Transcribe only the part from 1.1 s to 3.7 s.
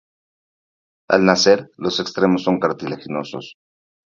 nacer los extremos son cartilaginosos.